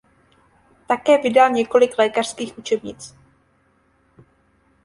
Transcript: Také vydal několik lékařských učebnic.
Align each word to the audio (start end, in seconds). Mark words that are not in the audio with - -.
Také 0.87 1.21
vydal 1.21 1.49
několik 1.49 1.97
lékařských 1.97 2.57
učebnic. 2.57 3.15